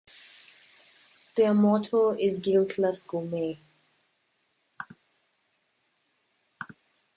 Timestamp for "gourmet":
3.05-3.59